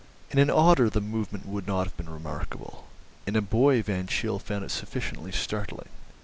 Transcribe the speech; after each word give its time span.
In 0.31 0.39
an 0.39 0.49
otter 0.49 0.89
the 0.89 0.99
movement 0.99 1.45
would 1.45 1.67
not 1.67 1.83
have 1.85 1.95
been 1.95 2.09
remarkable; 2.09 2.87
in 3.27 3.35
a 3.35 3.41
boy 3.43 3.83
Van 3.83 4.07
Cheele 4.07 4.39
found 4.39 4.63
it 4.65 4.71
sufficiently 4.71 5.31
startling. 5.31 5.89